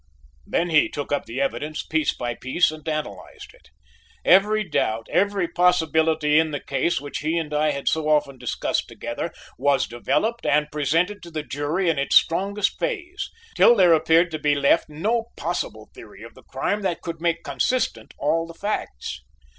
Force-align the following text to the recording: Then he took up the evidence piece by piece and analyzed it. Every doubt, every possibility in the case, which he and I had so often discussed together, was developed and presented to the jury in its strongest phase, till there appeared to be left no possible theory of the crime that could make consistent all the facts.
Then 0.47 0.71
he 0.71 0.89
took 0.89 1.11
up 1.11 1.25
the 1.27 1.39
evidence 1.39 1.85
piece 1.85 2.11
by 2.11 2.33
piece 2.33 2.71
and 2.71 2.89
analyzed 2.89 3.53
it. 3.53 3.69
Every 4.25 4.63
doubt, 4.67 5.05
every 5.11 5.47
possibility 5.47 6.39
in 6.39 6.49
the 6.49 6.59
case, 6.59 6.99
which 6.99 7.19
he 7.19 7.37
and 7.37 7.53
I 7.53 7.69
had 7.69 7.87
so 7.87 8.09
often 8.09 8.39
discussed 8.39 8.87
together, 8.87 9.31
was 9.59 9.85
developed 9.85 10.43
and 10.47 10.71
presented 10.71 11.21
to 11.21 11.29
the 11.29 11.43
jury 11.43 11.87
in 11.87 11.99
its 11.99 12.15
strongest 12.15 12.79
phase, 12.79 13.29
till 13.55 13.75
there 13.75 13.93
appeared 13.93 14.31
to 14.31 14.39
be 14.39 14.55
left 14.55 14.89
no 14.89 15.25
possible 15.37 15.87
theory 15.93 16.23
of 16.23 16.33
the 16.33 16.41
crime 16.41 16.81
that 16.81 17.03
could 17.03 17.21
make 17.21 17.43
consistent 17.43 18.15
all 18.17 18.47
the 18.47 18.55
facts. 18.55 19.21